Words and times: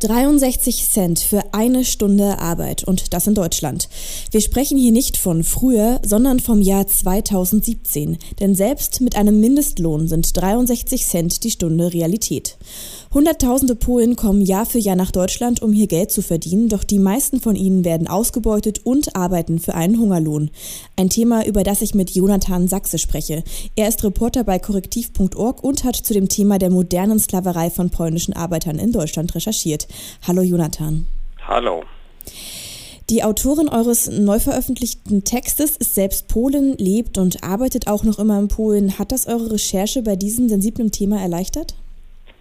63 0.00 0.88
Cent 0.88 1.18
für 1.18 1.42
eine 1.52 1.84
Stunde 1.84 2.38
Arbeit 2.38 2.84
und 2.84 3.12
das 3.12 3.26
in 3.26 3.34
Deutschland. 3.34 3.88
Wir 4.30 4.40
sprechen 4.40 4.78
hier 4.78 4.92
nicht 4.92 5.16
von 5.16 5.42
früher, 5.42 6.00
sondern 6.06 6.38
vom 6.38 6.60
Jahr 6.60 6.86
2017. 6.86 8.16
Denn 8.38 8.54
selbst 8.54 9.00
mit 9.00 9.16
einem 9.16 9.40
Mindestlohn 9.40 10.06
sind 10.06 10.36
63 10.36 11.04
Cent 11.04 11.42
die 11.42 11.50
Stunde 11.50 11.92
Realität. 11.92 12.58
Hunderttausende 13.12 13.74
Polen 13.74 14.16
kommen 14.16 14.42
Jahr 14.42 14.66
für 14.66 14.78
Jahr 14.78 14.94
nach 14.94 15.10
Deutschland, 15.10 15.62
um 15.62 15.72
hier 15.72 15.86
Geld 15.86 16.12
zu 16.12 16.22
verdienen, 16.22 16.68
doch 16.68 16.84
die 16.84 16.98
meisten 16.98 17.40
von 17.40 17.56
ihnen 17.56 17.84
werden 17.84 18.06
ausgebeutet 18.06 18.84
und 18.84 19.16
arbeiten 19.16 19.58
für 19.58 19.74
einen 19.74 19.98
Hungerlohn. 19.98 20.50
Ein 20.94 21.08
Thema, 21.08 21.46
über 21.46 21.64
das 21.64 21.82
ich 21.82 21.94
mit 21.94 22.10
Jonathan 22.10 22.68
Sachse 22.68 22.98
spreche. 22.98 23.42
Er 23.76 23.88
ist 23.88 24.04
Reporter 24.04 24.44
bei 24.44 24.58
korrektiv.org 24.58 25.64
und 25.64 25.84
hat 25.84 25.96
zu 25.96 26.12
dem 26.12 26.28
Thema 26.28 26.58
der 26.58 26.70
modernen 26.70 27.18
Sklaverei 27.18 27.70
von 27.70 27.90
polnischen 27.90 28.34
Arbeitern 28.34 28.78
in 28.78 28.92
Deutschland 28.92 29.34
recherchiert. 29.34 29.87
Hallo 30.26 30.42
Jonathan. 30.42 31.06
Hallo. 31.46 31.84
Die 33.10 33.24
Autorin 33.24 33.70
eures 33.70 34.10
neu 34.10 34.38
veröffentlichten 34.38 35.24
Textes 35.24 35.78
ist 35.78 35.94
selbst 35.94 36.28
Polin, 36.28 36.76
lebt 36.76 37.16
und 37.16 37.42
arbeitet 37.42 37.88
auch 37.88 38.04
noch 38.04 38.18
immer 38.18 38.38
in 38.38 38.48
Polen. 38.48 38.98
Hat 38.98 39.12
das 39.12 39.26
eure 39.26 39.52
Recherche 39.52 40.02
bei 40.02 40.14
diesem 40.14 40.50
sensiblen 40.50 40.92
Thema 40.92 41.18
erleichtert? 41.18 41.74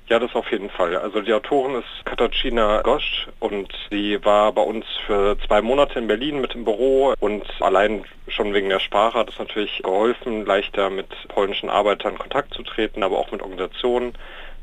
Ja, 0.10 0.20
das 0.20 0.36
auf 0.36 0.50
jeden 0.52 0.70
Fall. 0.70 0.96
Also 0.96 1.22
die 1.22 1.34
Autorin 1.34 1.76
ist 1.76 2.06
Katarzyna 2.06 2.82
Gosch 2.82 3.28
und 3.40 3.68
sie 3.90 4.24
war 4.24 4.54
bei 4.54 4.62
uns 4.62 4.86
für 5.06 5.38
zwei 5.46 5.62
Monate 5.62 6.00
in 6.00 6.08
Berlin 6.08 6.40
mit 6.40 6.56
im 6.56 6.64
Büro 6.64 7.14
und 7.20 7.44
allein 7.60 8.06
schon 8.30 8.54
wegen 8.54 8.70
der 8.70 8.80
Sprache 8.80 9.20
hat 9.20 9.30
es 9.30 9.38
natürlich 9.38 9.82
geholfen, 9.84 10.46
leichter 10.46 10.90
mit 10.90 11.08
polnischen 11.28 11.70
Arbeitern 11.70 12.14
in 12.14 12.20
Kontakt 12.20 12.54
zu 12.54 12.64
treten, 12.64 13.04
aber 13.04 13.18
auch 13.18 13.32
mit 13.32 13.42
Organisationen, 13.42 14.14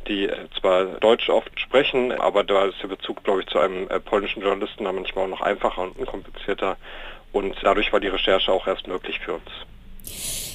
die 0.08 0.30
zwar 0.60 0.84
Deutsch 1.00 1.28
oft 1.28 1.58
sprechen, 1.58 2.12
aber 2.12 2.44
da 2.44 2.66
ist 2.66 2.83
der 2.83 2.88
Bezug, 2.88 3.24
glaube 3.24 3.41
ich, 3.41 3.47
zu 3.48 3.58
einem 3.58 3.88
äh, 3.88 4.00
polnischen 4.00 4.42
Journalisten 4.42 4.84
dann 4.84 4.94
manchmal 4.94 5.24
auch 5.24 5.30
noch 5.30 5.41
einfacher 5.41 5.83
und 5.83 5.98
unkomplizierter 5.98 6.77
und 7.33 7.56
dadurch 7.62 7.92
war 7.92 8.00
die 8.00 8.08
Recherche 8.08 8.52
auch 8.52 8.66
erst 8.66 8.86
möglich 8.86 9.19
für 9.19 9.34
uns. 9.34 9.50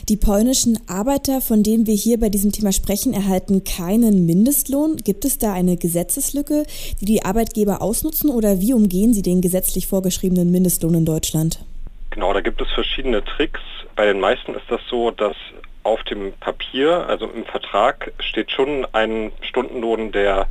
Die 0.08 0.17
polnischen 0.17 0.80
Arbeiter, 0.88 1.39
von 1.39 1.61
denen 1.61 1.86
wir 1.86 1.94
hier 1.94 2.19
bei 2.19 2.30
diesem 2.30 2.52
Thema 2.52 2.72
sprechen, 2.72 3.14
erhalten 3.14 3.64
keinen 3.64 4.25
Mindestlohn. 4.25 4.97
Gibt 4.97 5.23
es 5.23 5.38
da 5.38 5.53
eine 5.53 5.78
Gesetzeslücke, 5.78 6.66
die 7.00 7.06
die 7.06 7.23
Arbeitgeber 7.23 7.81
ausnutzen 7.81 8.31
oder 8.31 8.59
wie 8.59 8.73
umgehen 8.73 9.13
sie 9.13 9.22
den 9.22 9.41
gesetzlich 9.41 9.86
vorgeschriebenen 9.86 10.50
Mindestlohn 10.50 10.95
in 10.95 11.06
Deutschland? 11.06 11.59
Genau, 12.09 12.34
da 12.34 12.41
gibt 12.41 12.59
es 12.59 12.72
verschiedene 12.72 13.23
Tricks. 13.23 13.59
Bei 13.95 14.06
den 14.06 14.19
meisten 14.19 14.56
ist 14.56 14.66
das 14.69 14.81
so, 14.89 15.11
dass 15.11 15.36
auf 15.89 16.03
dem 16.03 16.33
Papier, 16.33 17.07
also 17.07 17.25
im 17.25 17.45
Vertrag, 17.45 18.13
steht 18.19 18.51
schon 18.51 18.87
ein 18.93 19.31
Stundenlohn, 19.41 20.11
der 20.11 20.47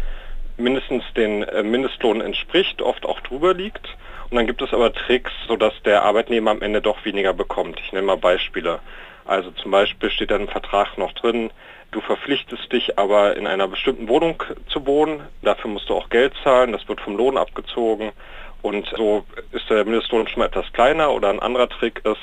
mindestens 0.56 1.04
den 1.16 1.44
äh, 1.44 1.62
Mindestlohn 1.62 2.20
entspricht, 2.20 2.82
oft 2.82 3.06
auch 3.06 3.20
drüber 3.20 3.54
liegt. 3.54 3.86
Und 4.28 4.36
dann 4.36 4.46
gibt 4.46 4.60
es 4.60 4.74
aber 4.74 4.92
Tricks, 4.92 5.32
sodass 5.46 5.72
der 5.84 6.02
Arbeitnehmer 6.02 6.50
am 6.50 6.60
Ende 6.60 6.82
doch 6.82 7.04
weniger 7.04 7.32
bekommt. 7.32 7.80
Ich 7.80 7.92
nenne 7.92 8.06
mal 8.06 8.16
Beispiele. 8.16 8.80
Also 9.24 9.50
zum 9.52 9.70
Beispiel 9.70 10.10
steht 10.10 10.30
dann 10.30 10.42
im 10.42 10.48
Vertrag 10.48 10.98
noch 10.98 11.12
drin, 11.12 11.50
du 11.92 12.00
verpflichtest 12.00 12.72
dich 12.72 12.98
aber 12.98 13.36
in 13.36 13.46
einer 13.46 13.68
bestimmten 13.68 14.08
Wohnung 14.08 14.42
zu 14.68 14.86
wohnen, 14.86 15.20
dafür 15.42 15.70
musst 15.70 15.88
du 15.88 15.94
auch 15.94 16.08
Geld 16.08 16.32
zahlen, 16.42 16.72
das 16.72 16.88
wird 16.88 17.00
vom 17.00 17.16
Lohn 17.16 17.36
abgezogen 17.36 18.12
und 18.62 18.90
so 18.96 19.24
ist 19.52 19.68
der 19.68 19.84
Mindestlohn 19.84 20.26
schon 20.28 20.40
mal 20.40 20.46
etwas 20.46 20.72
kleiner 20.72 21.12
oder 21.12 21.28
ein 21.28 21.40
anderer 21.40 21.68
Trick 21.68 22.00
ist, 22.04 22.16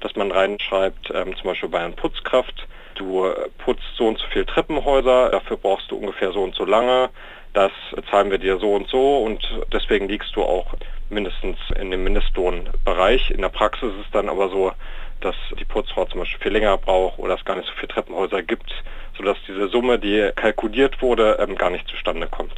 dass 0.00 0.16
man 0.16 0.30
reinschreibt, 0.30 1.10
ähm, 1.14 1.34
zum 1.36 1.44
Beispiel 1.44 1.68
bei 1.68 1.80
einer 1.80 1.94
Putzkraft, 1.94 2.66
du 2.94 3.32
putzt 3.58 3.82
so 3.96 4.08
und 4.08 4.18
so 4.18 4.24
viele 4.32 4.46
Treppenhäuser, 4.46 5.30
dafür 5.30 5.56
brauchst 5.56 5.90
du 5.90 5.96
ungefähr 5.96 6.32
so 6.32 6.42
und 6.42 6.54
so 6.54 6.64
lange, 6.64 7.10
das 7.52 7.72
zahlen 8.10 8.30
wir 8.30 8.38
dir 8.38 8.58
so 8.58 8.74
und 8.74 8.88
so 8.88 9.18
und 9.18 9.40
deswegen 9.72 10.08
liegst 10.08 10.34
du 10.36 10.42
auch 10.42 10.74
mindestens 11.10 11.56
in 11.80 11.90
dem 11.90 12.04
Mindestlohnbereich. 12.04 13.30
In 13.30 13.42
der 13.42 13.48
Praxis 13.48 13.88
ist 13.94 14.06
es 14.06 14.10
dann 14.12 14.28
aber 14.28 14.48
so, 14.50 14.72
dass 15.20 15.34
die 15.58 15.64
Putzfrau 15.64 16.04
zum 16.04 16.20
Beispiel 16.20 16.40
viel 16.40 16.52
länger 16.52 16.76
braucht 16.76 17.18
oder 17.18 17.34
es 17.34 17.44
gar 17.44 17.56
nicht 17.56 17.66
so 17.66 17.72
viele 17.74 17.88
Treppenhäuser 17.88 18.42
gibt, 18.42 18.70
sodass 19.16 19.36
diese 19.48 19.68
Summe, 19.68 19.98
die 19.98 20.30
kalkuliert 20.36 21.00
wurde, 21.02 21.38
ähm, 21.40 21.56
gar 21.56 21.70
nicht 21.70 21.88
zustande 21.88 22.28
kommt. 22.28 22.54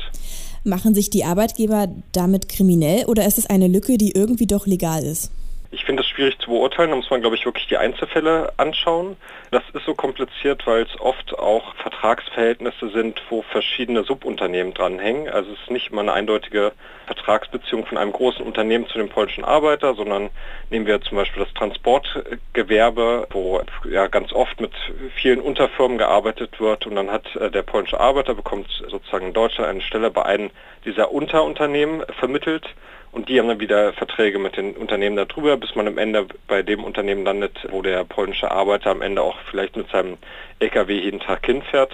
Machen 0.64 0.94
sich 0.94 1.08
die 1.08 1.24
Arbeitgeber 1.24 1.88
damit 2.12 2.48
kriminell 2.48 3.06
oder 3.06 3.24
ist 3.24 3.38
es 3.38 3.48
eine 3.48 3.68
Lücke, 3.68 3.96
die 3.96 4.12
irgendwie 4.12 4.46
doch 4.46 4.66
legal 4.66 5.02
ist? 5.02 5.32
Ich 5.70 5.84
finde 5.84 5.99
schwierig 6.20 6.38
zu 6.38 6.50
beurteilen, 6.50 6.90
da 6.90 6.96
muss 6.96 7.08
man, 7.08 7.22
glaube 7.22 7.36
ich, 7.36 7.46
wirklich 7.46 7.66
die 7.66 7.78
Einzelfälle 7.78 8.52
anschauen. 8.58 9.16
Das 9.52 9.62
ist 9.72 9.86
so 9.86 9.94
kompliziert, 9.94 10.66
weil 10.66 10.82
es 10.82 11.00
oft 11.00 11.38
auch 11.38 11.74
Vertragsverhältnisse 11.76 12.90
sind, 12.90 13.22
wo 13.30 13.40
verschiedene 13.40 14.04
Subunternehmen 14.04 14.74
dranhängen. 14.74 15.30
Also 15.30 15.52
es 15.52 15.60
ist 15.60 15.70
nicht 15.70 15.90
immer 15.90 16.02
eine 16.02 16.12
eindeutige 16.12 16.72
Vertragsbeziehung 17.06 17.86
von 17.86 17.96
einem 17.96 18.12
großen 18.12 18.44
Unternehmen 18.44 18.86
zu 18.88 18.98
dem 18.98 19.08
polnischen 19.08 19.44
Arbeiter, 19.44 19.94
sondern 19.94 20.28
nehmen 20.68 20.86
wir 20.86 21.00
zum 21.00 21.16
Beispiel 21.16 21.42
das 21.42 21.54
Transportgewerbe, 21.54 23.26
wo 23.30 23.62
ja 23.90 24.06
ganz 24.06 24.30
oft 24.34 24.60
mit 24.60 24.72
vielen 25.14 25.40
Unterfirmen 25.40 25.96
gearbeitet 25.96 26.60
wird 26.60 26.86
und 26.86 26.96
dann 26.96 27.10
hat 27.10 27.34
äh, 27.36 27.50
der 27.50 27.62
polnische 27.62 27.98
Arbeiter 27.98 28.34
bekommt 28.34 28.68
sozusagen 28.90 29.28
in 29.28 29.32
Deutschland 29.32 29.70
eine 29.70 29.80
Stelle 29.80 30.10
bei 30.10 30.26
einem 30.26 30.50
dieser 30.84 31.12
Unterunternehmen 31.12 32.04
vermittelt 32.18 32.66
und 33.12 33.28
die 33.28 33.38
haben 33.38 33.48
dann 33.48 33.60
wieder 33.60 33.92
Verträge 33.92 34.38
mit 34.38 34.56
den 34.56 34.76
Unternehmen 34.76 35.16
darüber, 35.16 35.56
bis 35.56 35.74
man 35.74 35.88
am 35.88 35.98
Ende 35.98 36.26
bei 36.46 36.62
dem 36.62 36.84
Unternehmen 36.84 37.24
landet, 37.24 37.58
wo 37.70 37.82
der 37.82 38.04
polnische 38.04 38.50
Arbeiter 38.50 38.90
am 38.90 39.02
Ende 39.02 39.22
auch 39.22 39.36
vielleicht 39.50 39.76
mit 39.76 39.90
seinem 39.90 40.16
LKW 40.60 40.98
jeden 40.98 41.20
Tag 41.20 41.44
hinfährt. 41.44 41.92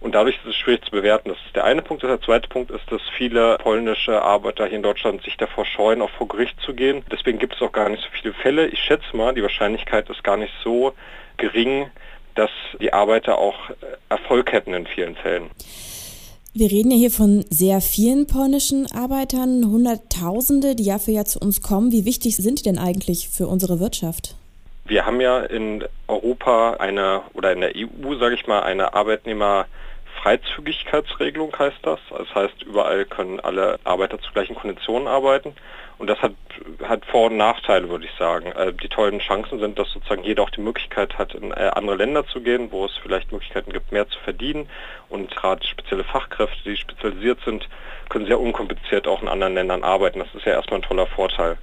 Und 0.00 0.14
dadurch 0.14 0.36
ist 0.36 0.46
es 0.46 0.56
schwierig 0.56 0.84
zu 0.84 0.90
bewerten. 0.90 1.30
Das 1.30 1.38
ist 1.46 1.56
der 1.56 1.64
eine 1.64 1.82
Punkt. 1.82 2.02
Der 2.02 2.20
zweite 2.20 2.48
Punkt 2.48 2.70
ist, 2.70 2.90
dass 2.90 3.00
viele 3.16 3.58
polnische 3.58 4.20
Arbeiter 4.22 4.66
hier 4.66 4.76
in 4.76 4.82
Deutschland 4.82 5.22
sich 5.22 5.36
davor 5.36 5.64
scheuen, 5.64 6.02
auch 6.02 6.10
vor 6.10 6.28
Gericht 6.28 6.60
zu 6.60 6.74
gehen. 6.74 7.04
Deswegen 7.10 7.38
gibt 7.38 7.54
es 7.54 7.62
auch 7.62 7.72
gar 7.72 7.88
nicht 7.88 8.02
so 8.02 8.08
viele 8.10 8.34
Fälle. 8.34 8.66
Ich 8.66 8.80
schätze 8.80 9.16
mal, 9.16 9.34
die 9.34 9.42
Wahrscheinlichkeit 9.42 10.10
ist 10.10 10.22
gar 10.22 10.36
nicht 10.36 10.52
so 10.62 10.94
gering, 11.36 11.90
dass 12.34 12.50
die 12.80 12.92
Arbeiter 12.92 13.38
auch 13.38 13.70
Erfolg 14.08 14.52
hätten 14.52 14.74
in 14.74 14.86
vielen 14.86 15.16
Fällen. 15.16 15.50
Wir 16.58 16.70
reden 16.70 16.90
ja 16.90 16.96
hier 16.96 17.10
von 17.10 17.44
sehr 17.50 17.82
vielen 17.82 18.26
polnischen 18.26 18.90
Arbeitern, 18.90 19.66
Hunderttausende, 19.66 20.74
die 20.74 20.84
Jahr 20.84 20.98
für 20.98 21.10
Jahr 21.10 21.26
zu 21.26 21.38
uns 21.38 21.60
kommen. 21.60 21.92
Wie 21.92 22.06
wichtig 22.06 22.36
sind 22.36 22.60
die 22.60 22.62
denn 22.62 22.78
eigentlich 22.78 23.28
für 23.28 23.46
unsere 23.46 23.78
Wirtschaft? 23.78 24.34
Wir 24.86 25.04
haben 25.04 25.20
ja 25.20 25.40
in 25.40 25.84
Europa 26.08 26.78
eine 26.78 27.20
oder 27.34 27.52
in 27.52 27.60
der 27.60 27.72
EU, 27.76 28.14
sage 28.18 28.36
ich 28.36 28.46
mal, 28.46 28.60
eine 28.60 28.94
Arbeitnehmerfreizügigkeitsregelung 28.94 31.52
heißt 31.58 31.80
das. 31.82 32.00
Das 32.08 32.34
heißt, 32.34 32.62
überall 32.62 33.04
können 33.04 33.38
alle 33.38 33.78
Arbeiter 33.84 34.18
zu 34.18 34.32
gleichen 34.32 34.54
Konditionen 34.54 35.08
arbeiten. 35.08 35.52
Und 35.98 36.08
das 36.08 36.20
hat, 36.20 36.34
hat 36.82 37.06
Vor- 37.06 37.30
und 37.30 37.38
Nachteile, 37.38 37.88
würde 37.88 38.04
ich 38.04 38.12
sagen. 38.18 38.52
Äh, 38.52 38.72
die 38.74 38.88
tollen 38.88 39.18
Chancen 39.18 39.58
sind, 39.58 39.78
dass 39.78 39.90
sozusagen 39.92 40.24
jeder 40.24 40.42
auch 40.42 40.50
die 40.50 40.60
Möglichkeit 40.60 41.16
hat, 41.18 41.34
in 41.34 41.52
äh, 41.52 41.70
andere 41.74 41.96
Länder 41.96 42.26
zu 42.26 42.40
gehen, 42.40 42.70
wo 42.70 42.84
es 42.84 42.92
vielleicht 43.02 43.32
Möglichkeiten 43.32 43.72
gibt, 43.72 43.92
mehr 43.92 44.08
zu 44.08 44.18
verdienen. 44.20 44.68
Und 45.08 45.34
gerade 45.34 45.66
spezielle 45.66 46.04
Fachkräfte, 46.04 46.58
die 46.64 46.76
spezialisiert 46.76 47.38
sind, 47.44 47.68
können 48.10 48.26
sehr 48.26 48.40
unkompliziert 48.40 49.08
auch 49.08 49.22
in 49.22 49.28
anderen 49.28 49.54
Ländern 49.54 49.84
arbeiten. 49.84 50.18
Das 50.18 50.34
ist 50.34 50.44
ja 50.44 50.52
erstmal 50.52 50.80
ein 50.80 50.86
toller 50.86 51.06
Vorteil. 51.06 51.56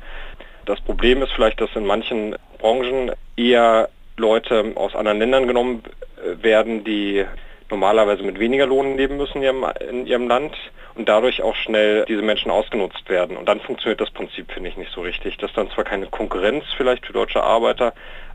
Das 0.65 0.81
Problem 0.81 1.21
ist 1.21 1.31
vielleicht, 1.33 1.61
dass 1.61 1.75
in 1.75 1.85
manchen 1.85 2.35
Branchen 2.57 3.11
eher 3.35 3.89
Leute 4.17 4.71
aus 4.75 4.95
anderen 4.95 5.19
Ländern 5.19 5.47
genommen 5.47 5.83
äh, 6.17 6.41
werden, 6.43 6.83
die 6.83 7.25
normalerweise 7.73 8.21
mit 8.21 8.39
weniger 8.39 8.67
Lohn 8.67 8.97
leben 8.97 9.17
müssen 9.17 9.37
in 9.37 9.43
ihrem, 9.43 9.65
in 9.89 10.05
ihrem 10.05 10.27
Land 10.27 10.55
und 10.93 11.09
dadurch 11.09 11.41
auch 11.41 11.55
schnell 11.55 12.05
diese 12.07 12.21
Menschen 12.21 12.51
ausgenutzt 12.51 13.09
werden. 13.09 13.35
Und 13.35 13.49
dann 13.49 13.59
funktioniert 13.59 13.99
das 13.99 14.11
Prinzip, 14.11 14.51
finde 14.51 14.69
ich, 14.69 14.77
nicht 14.77 14.91
so 14.91 15.01
richtig. 15.01 15.37
Das 15.37 15.49
ist 15.49 15.57
dann 15.57 15.71
zwar 15.71 15.83
keine 15.83 16.05
Konkurrenz 16.05 16.65
vielleicht 16.77 17.05
für 17.05 17.13
deutsche 17.13 17.41
Arbeiter, 17.41 17.93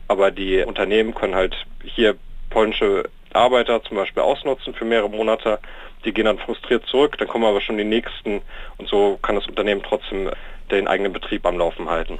aber 0.09 0.31
die 0.31 0.61
Unternehmen 0.63 1.15
können 1.15 1.35
halt 1.35 1.55
hier 1.83 2.15
polnische 2.49 3.09
Arbeiter 3.31 3.81
zum 3.83 3.95
Beispiel 3.95 4.23
ausnutzen 4.23 4.73
für 4.73 4.85
mehrere 4.85 5.09
Monate. 5.09 5.59
Die 6.03 6.13
gehen 6.13 6.25
dann 6.25 6.39
frustriert 6.39 6.85
zurück, 6.87 7.17
dann 7.17 7.27
kommen 7.27 7.45
aber 7.45 7.61
schon 7.61 7.77
die 7.77 7.83
nächsten 7.85 8.41
und 8.77 8.89
so 8.89 9.17
kann 9.21 9.35
das 9.35 9.47
Unternehmen 9.47 9.83
trotzdem 9.83 10.29
den 10.69 10.87
eigenen 10.87 11.13
Betrieb 11.13 11.45
am 11.45 11.57
Laufen 11.57 11.89
halten. 11.89 12.19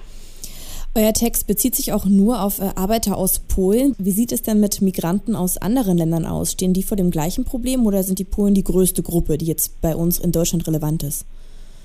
Euer 0.96 1.14
Text 1.14 1.46
bezieht 1.46 1.76
sich 1.76 1.94
auch 1.94 2.06
nur 2.06 2.42
auf 2.42 2.60
äh, 2.60 2.72
Arbeiter 2.76 3.16
aus 3.16 3.40
Polen. 3.40 3.96
Wie 4.00 4.10
sieht 4.10 4.32
es 4.32 4.42
denn 4.42 4.60
mit 4.60 4.82
Migranten 4.82 5.36
aus 5.36 5.58
anderen 5.58 6.00
Ländern 6.00 6.26
aus? 6.26 6.54
Stehen 6.54 6.74
die 6.74 6.82
vor 6.82 6.98
dem 6.98 7.12
gleichen 7.12 7.46
Problem 7.46 7.86
oder 7.86 8.02
sind 8.02 8.18
die 8.18 8.24
Polen 8.24 8.56
die 8.56 8.64
größte 8.64 9.04
Gruppe, 9.04 9.38
die 9.38 9.46
jetzt 9.46 9.80
bei 9.82 9.96
uns 9.96 10.18
in 10.20 10.32
Deutschland 10.32 10.68
relevant 10.68 11.04
ist? 11.04 11.28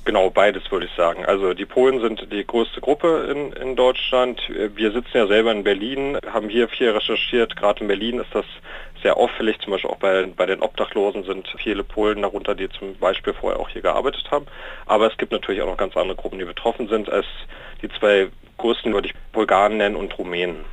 Genau, 0.07 0.31
beides 0.31 0.63
würde 0.71 0.87
ich 0.87 0.93
sagen. 0.97 1.25
Also 1.27 1.53
die 1.53 1.67
Polen 1.67 2.01
sind 2.01 2.33
die 2.33 2.47
größte 2.47 2.81
Gruppe 2.81 3.29
in, 3.31 3.53
in 3.53 3.77
Deutschland. 3.77 4.41
Wir 4.75 4.93
sitzen 4.93 5.17
ja 5.17 5.27
selber 5.27 5.53
in 5.53 5.65
Berlin, 5.65 6.19
haben 6.31 6.49
hier 6.49 6.69
viel 6.69 6.91
recherchiert. 6.91 7.57
Gerade 7.57 7.81
in 7.81 7.89
Berlin 7.89 8.21
ist 8.21 8.35
das 8.35 8.47
sehr 9.03 9.19
auffällig. 9.19 9.59
Zum 9.61 9.73
Beispiel 9.73 9.91
auch 9.91 9.99
bei, 9.99 10.27
bei 10.35 10.47
den 10.47 10.61
Obdachlosen 10.61 11.25
sind 11.25 11.47
viele 11.63 11.85
Polen 11.85 12.23
darunter, 12.23 12.55
die 12.55 12.71
zum 12.71 12.97
Beispiel 12.97 13.35
vorher 13.35 13.61
auch 13.61 13.69
hier 13.69 13.83
gearbeitet 13.83 14.31
haben. 14.31 14.47
Aber 14.87 15.11
es 15.11 15.17
gibt 15.19 15.33
natürlich 15.33 15.61
auch 15.61 15.69
noch 15.69 15.77
ganz 15.77 15.95
andere 15.97 16.17
Gruppen, 16.17 16.39
die 16.39 16.47
betroffen 16.47 16.89
sind. 16.89 17.09
Es, 17.09 17.27
die 17.83 17.89
zwei 17.99 18.29
größten 18.65 18.95
würde 18.95 19.09
ich 19.09 19.15
Bulgaren 19.33 19.77
nennen 19.77 19.95
und 19.95 20.19
Rumänen. 20.19 20.65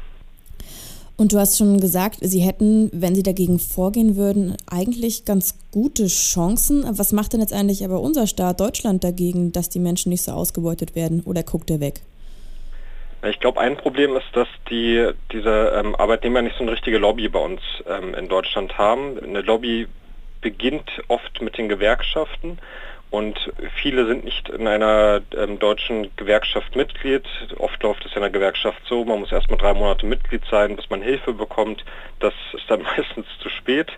Und 1.17 1.33
du 1.33 1.39
hast 1.39 1.57
schon 1.57 1.79
gesagt, 1.81 2.17
sie 2.21 2.39
hätten, 2.39 2.89
wenn 2.93 3.13
sie 3.13 3.21
dagegen 3.21 3.59
vorgehen 3.59 4.15
würden, 4.15 4.55
eigentlich 4.65 5.25
ganz 5.25 5.59
gute 5.71 6.07
Chancen. 6.07 6.85
Was 6.97 7.11
macht 7.11 7.33
denn 7.33 7.41
jetzt 7.41 7.53
eigentlich 7.53 7.83
aber 7.83 7.99
unser 7.99 8.27
Staat 8.27 8.59
Deutschland 8.59 9.03
dagegen, 9.03 9.51
dass 9.51 9.69
die 9.69 9.79
Menschen 9.79 10.09
nicht 10.09 10.23
so 10.23 10.31
ausgebeutet 10.31 10.95
werden? 10.95 11.21
Oder 11.25 11.43
guckt 11.43 11.69
er 11.69 11.79
weg? 11.79 12.01
Ich 13.29 13.39
glaube, 13.39 13.59
ein 13.59 13.77
Problem 13.77 14.15
ist, 14.15 14.25
dass 14.33 14.47
die, 14.69 15.11
diese 15.31 15.73
ähm, 15.75 15.93
Arbeitnehmer 15.95 16.41
nicht 16.41 16.55
so 16.55 16.63
eine 16.63 16.71
richtige 16.71 16.97
Lobby 16.97 17.27
bei 17.27 17.39
uns 17.39 17.61
ähm, 17.87 18.15
in 18.15 18.29
Deutschland 18.29 18.79
haben. 18.79 19.19
Eine 19.21 19.41
Lobby 19.41 19.85
beginnt 20.39 20.89
oft 21.07 21.39
mit 21.41 21.57
den 21.57 21.69
Gewerkschaften 21.69 22.57
und 23.11 23.51
viele 23.75 24.07
sind 24.07 24.23
nicht 24.23 24.47
in 24.47 24.67
einer 24.67 25.21
ähm, 25.37 25.59
deutschen 25.59 26.15
Gewerkschaft 26.15 26.77
Mitglied. 26.77 27.25
Oft 27.57 27.83
läuft 27.83 28.05
es 28.05 28.15
in 28.15 28.21
der 28.21 28.29
Gewerkschaft 28.29 28.81
so, 28.87 29.03
man 29.03 29.19
muss 29.19 29.33
erstmal 29.33 29.59
drei 29.59 29.73
Monate 29.73 30.05
Mitglied 30.05 30.43
sein, 30.49 30.77
bis 30.77 30.89
man 30.89 31.01
Hilfe 31.01 31.33
bekommt. 31.33 31.83
Das 32.19 32.33
ist 32.53 32.63
dann 32.69 32.81
meistens 32.97 33.27
zu 33.41 33.49
spät. 33.49 33.91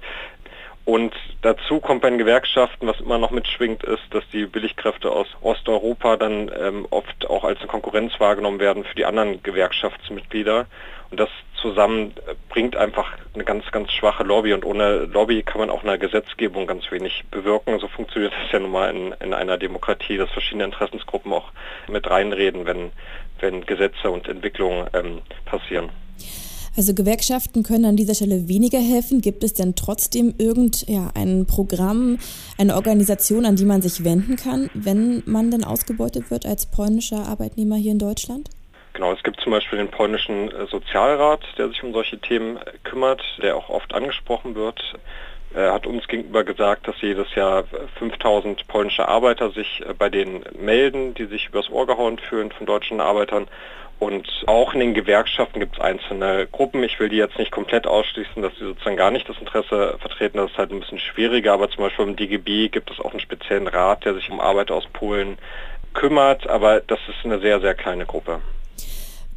Und 0.85 1.13
dazu 1.41 1.79
kommt 1.79 2.01
bei 2.01 2.09
den 2.09 2.19
Gewerkschaften, 2.19 2.87
was 2.87 2.99
immer 2.99 3.17
noch 3.17 3.31
mitschwingt, 3.31 3.83
ist, 3.83 4.03
dass 4.11 4.27
die 4.33 4.45
Billigkräfte 4.45 5.09
aus 5.11 5.27
Osteuropa 5.41 6.17
dann 6.17 6.51
ähm, 6.59 6.85
oft 6.89 7.29
auch 7.29 7.45
als 7.45 7.59
eine 7.59 7.67
Konkurrenz 7.67 8.19
wahrgenommen 8.19 8.59
werden 8.59 8.83
für 8.83 8.95
die 8.95 9.05
anderen 9.05 9.41
Gewerkschaftsmitglieder. 9.43 10.65
Und 11.09 11.19
das 11.19 11.29
zusammen 11.61 12.13
äh, 12.27 12.35
bringt 12.49 12.75
einfach 12.75 13.13
eine 13.33 13.45
ganz, 13.45 13.71
ganz 13.71 13.93
schwache 13.93 14.23
Lobby. 14.23 14.51
Und 14.51 14.65
ohne 14.65 15.05
Lobby 15.05 15.43
kann 15.43 15.59
man 15.59 15.69
auch 15.69 15.83
in 15.83 15.87
der 15.87 15.97
Gesetzgebung 15.97 16.67
ganz 16.67 16.91
wenig 16.91 17.23
bewirken. 17.31 17.79
So 17.79 17.87
funktioniert 17.87 18.33
das 18.43 18.51
ja 18.51 18.59
nun 18.59 18.71
mal 18.71 18.93
in, 18.93 19.13
in 19.21 19.33
einer 19.33 19.57
Demokratie, 19.57 20.17
dass 20.17 20.31
verschiedene 20.31 20.65
Interessensgruppen 20.65 21.31
auch 21.31 21.51
mit 21.87 22.09
reinreden, 22.09 22.65
wenn, 22.65 22.91
wenn 23.39 23.65
Gesetze 23.65 24.11
und 24.11 24.27
Entwicklungen 24.27 24.89
ähm, 24.93 25.21
passieren. 25.45 25.91
Also 26.75 26.95
Gewerkschaften 26.95 27.61
können 27.61 27.85
an 27.85 27.95
dieser 27.95 28.15
Stelle 28.15 28.47
weniger 28.47 28.79
helfen. 28.79 29.21
Gibt 29.21 29.43
es 29.43 29.53
denn 29.53 29.75
trotzdem 29.75 30.33
irgend 30.39 30.87
ja, 30.89 31.11
Programm, 31.47 32.17
eine 32.57 32.75
Organisation, 32.75 33.45
an 33.45 33.55
die 33.55 33.65
man 33.65 33.83
sich 33.83 34.03
wenden 34.03 34.37
kann, 34.37 34.71
wenn 34.73 35.21
man 35.27 35.51
denn 35.51 35.63
ausgebeutet 35.63 36.31
wird 36.31 36.47
als 36.47 36.65
polnischer 36.65 37.27
Arbeitnehmer 37.27 37.75
hier 37.75 37.91
in 37.91 37.99
Deutschland? 37.99 38.49
Genau, 38.93 39.11
es 39.11 39.21
gibt 39.23 39.39
zum 39.41 39.51
Beispiel 39.51 39.79
den 39.79 39.89
polnischen 39.89 40.51
äh, 40.51 40.67
Sozialrat, 40.67 41.41
der 41.57 41.69
sich 41.69 41.83
um 41.83 41.93
solche 41.93 42.19
Themen 42.19 42.59
kümmert, 42.83 43.21
der 43.41 43.55
auch 43.55 43.69
oft 43.69 43.93
angesprochen 43.93 44.55
wird. 44.55 44.81
Er 45.53 45.73
hat 45.73 45.85
uns 45.85 46.07
gegenüber 46.07 46.43
gesagt, 46.43 46.87
dass 46.87 47.01
jedes 47.01 47.33
Jahr 47.35 47.65
5000 47.99 48.67
polnische 48.67 49.07
Arbeiter 49.07 49.51
sich 49.51 49.81
äh, 49.81 49.93
bei 49.93 50.09
denen 50.09 50.43
melden, 50.59 51.13
die 51.13 51.25
sich 51.25 51.47
übers 51.47 51.69
Ohr 51.69 51.87
gehauen 51.87 52.19
fühlen 52.19 52.51
von 52.51 52.65
deutschen 52.65 53.01
Arbeitern 53.01 53.47
und 54.03 54.27
auch 54.47 54.73
in 54.73 54.81
den 54.81 54.93
Gewerkschaften 54.93 55.59
gibt 55.59 55.77
es 55.77 55.81
einzelne 55.81 56.47
Gruppen. 56.51 56.83
Ich 56.83 56.99
will 56.99 57.09
die 57.09 57.15
jetzt 57.15 57.37
nicht 57.39 57.51
komplett 57.51 57.87
ausschließen, 57.87 58.41
dass 58.41 58.53
sie 58.59 58.65
sozusagen 58.65 58.97
gar 58.97 59.11
nicht 59.11 59.27
das 59.29 59.37
Interesse 59.37 59.95
vertreten. 59.99 60.37
Das 60.37 60.51
ist 60.51 60.57
halt 60.57 60.71
ein 60.71 60.81
bisschen 60.81 60.99
schwieriger. 60.99 61.53
Aber 61.53 61.69
zum 61.69 61.83
Beispiel 61.83 62.05
im 62.05 62.15
DGB 62.15 62.69
gibt 62.69 62.91
es 62.91 62.99
auch 62.99 63.11
einen 63.11 63.21
speziellen 63.21 63.67
Rat, 63.67 64.03
der 64.03 64.13
sich 64.13 64.29
um 64.29 64.39
Arbeiter 64.39 64.75
aus 64.75 64.85
Polen 64.91 65.37
kümmert. 65.93 66.47
Aber 66.47 66.81
das 66.81 66.99
ist 67.07 67.23
eine 67.23 67.39
sehr, 67.39 67.61
sehr 67.61 67.75
kleine 67.75 68.05
Gruppe. 68.05 68.41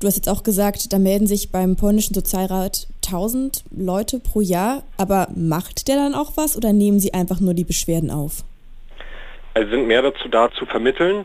Du 0.01 0.09
hast 0.09 0.17
jetzt 0.17 0.29
auch 0.29 0.43
gesagt, 0.43 0.93
da 0.93 0.99
melden 0.99 1.27
sich 1.27 1.53
beim 1.53 1.77
polnischen 1.77 2.15
Sozialrat 2.15 2.89
1000 3.07 3.65
Leute 3.71 4.19
pro 4.19 4.41
Jahr. 4.41 4.83
Aber 4.99 5.29
macht 5.35 5.89
der 5.89 5.97
dann 5.97 6.15
auch 6.15 6.33
was 6.37 6.57
oder 6.57 6.73
nehmen 6.73 6.99
sie 6.99 7.15
einfach 7.15 7.41
nur 7.41 7.55
die 7.55 7.65
Beschwerden 7.65 8.11
auf? 8.11 8.45
Also 9.55 9.71
sind 9.71 9.87
mehr 9.87 10.03
dazu 10.03 10.29
da 10.29 10.51
zu 10.51 10.67
vermitteln. 10.67 11.25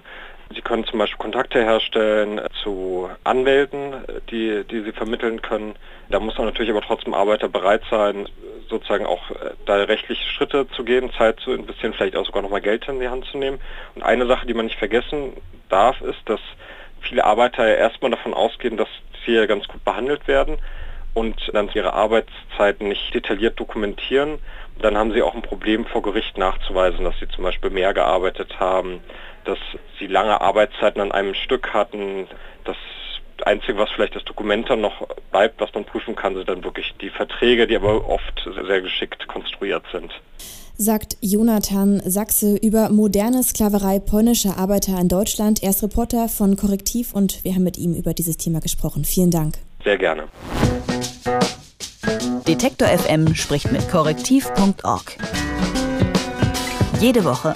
Sie 0.53 0.61
können 0.61 0.85
zum 0.85 0.99
Beispiel 0.99 1.17
Kontakte 1.17 1.63
herstellen 1.63 2.41
zu 2.63 3.09
Anwälten, 3.23 3.93
die, 4.29 4.63
die 4.69 4.81
Sie 4.81 4.91
vermitteln 4.91 5.41
können. 5.41 5.75
Da 6.09 6.19
muss 6.19 6.37
man 6.37 6.47
natürlich 6.47 6.71
aber 6.71 6.81
trotzdem 6.81 7.13
Arbeiter 7.13 7.47
bereit 7.47 7.83
sein, 7.89 8.27
sozusagen 8.69 9.05
auch 9.05 9.29
äh, 9.31 9.51
da 9.65 9.75
rechtliche 9.75 10.27
Schritte 10.29 10.67
zu 10.75 10.83
gehen, 10.83 11.11
Zeit 11.17 11.39
zu 11.39 11.53
investieren, 11.53 11.93
vielleicht 11.93 12.15
auch 12.15 12.25
sogar 12.25 12.41
nochmal 12.41 12.61
Geld 12.61 12.87
in 12.87 12.99
die 12.99 13.09
Hand 13.09 13.25
zu 13.25 13.37
nehmen. 13.37 13.59
Und 13.95 14.03
eine 14.03 14.25
Sache, 14.25 14.47
die 14.47 14.53
man 14.53 14.65
nicht 14.65 14.79
vergessen 14.79 15.33
darf, 15.69 16.01
ist, 16.01 16.21
dass 16.25 16.41
viele 17.01 17.23
Arbeiter 17.23 17.67
ja 17.67 17.75
erstmal 17.75 18.11
davon 18.11 18.33
ausgehen, 18.33 18.77
dass 18.77 18.89
sie 19.25 19.33
ja 19.33 19.45
ganz 19.45 19.67
gut 19.67 19.83
behandelt 19.83 20.27
werden 20.27 20.57
und 21.13 21.35
dann 21.53 21.69
ihre 21.73 21.93
Arbeitszeiten 21.93 22.87
nicht 22.87 23.13
detailliert 23.13 23.59
dokumentieren. 23.59 24.39
Dann 24.79 24.97
haben 24.97 25.11
sie 25.13 25.21
auch 25.21 25.35
ein 25.35 25.41
Problem 25.41 25.85
vor 25.85 26.01
Gericht 26.01 26.37
nachzuweisen, 26.37 27.03
dass 27.03 27.17
sie 27.19 27.27
zum 27.27 27.43
Beispiel 27.43 27.69
mehr 27.69 27.93
gearbeitet 27.93 28.59
haben, 28.59 29.01
dass 29.45 29.59
sie 29.99 30.07
lange 30.07 30.39
Arbeitszeiten 30.41 31.01
an 31.01 31.11
einem 31.11 31.33
Stück 31.33 31.73
hatten. 31.73 32.27
Das 32.63 32.77
Einzige, 33.45 33.77
was 33.77 33.89
vielleicht 33.91 34.15
das 34.15 34.23
Dokument 34.23 34.69
dann 34.69 34.81
noch 34.81 35.07
bleibt, 35.31 35.59
was 35.59 35.73
man 35.73 35.85
prüfen 35.85 36.15
kann, 36.15 36.35
sind 36.35 36.49
dann 36.49 36.63
wirklich 36.63 36.93
die 37.01 37.09
Verträge, 37.09 37.67
die 37.67 37.75
aber 37.75 38.07
oft 38.07 38.47
sehr 38.67 38.81
geschickt 38.81 39.27
konstruiert 39.27 39.83
sind. 39.91 40.11
Sagt 40.77 41.17
Jonathan 41.21 42.01
Sachse 42.05 42.57
über 42.57 42.89
moderne 42.89 43.43
Sklaverei 43.43 43.99
polnischer 43.99 44.57
Arbeiter 44.57 44.99
in 44.99 45.09
Deutschland. 45.09 45.61
Er 45.61 45.71
ist 45.71 45.83
Reporter 45.83 46.27
von 46.27 46.55
Korrektiv 46.55 47.13
und 47.13 47.43
wir 47.43 47.53
haben 47.53 47.63
mit 47.63 47.77
ihm 47.77 47.93
über 47.93 48.13
dieses 48.13 48.37
Thema 48.37 48.61
gesprochen. 48.61 49.05
Vielen 49.05 49.31
Dank. 49.31 49.55
Sehr 49.83 49.97
gerne. 49.97 50.23
Detektor 52.47 52.87
FM 52.87 53.35
spricht 53.35 53.71
mit 53.71 53.87
korrektiv.org. 53.89 55.17
Jede 56.99 57.23
Woche 57.23 57.55